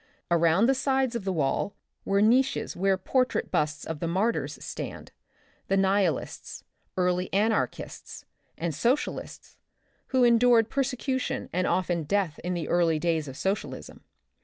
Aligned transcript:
Around 0.31 0.65
the 0.65 0.73
sides 0.73 1.15
of 1.15 1.25
the 1.25 1.31
wall, 1.31 1.75
were 2.05 2.23
niches 2.23 2.75
where 2.75 2.97
portrait 2.97 3.51
busts 3.51 3.85
of 3.85 3.99
the 3.99 4.07
martyrs 4.07 4.57
stand— 4.59 5.11
the 5.67 5.77
nihilists, 5.77 6.63
early 6.97 7.31
anarchists, 7.31 8.25
and 8.57 8.73
socialists 8.73 9.57
who 10.07 10.23
endured 10.23 10.71
persecu 10.71 11.19
tion 11.21 11.49
and 11.53 11.67
often 11.67 12.05
death 12.05 12.39
in 12.43 12.55
the 12.55 12.67
early 12.67 12.97
days 12.97 13.27
of 13.27 13.37
socialism. 13.37 14.01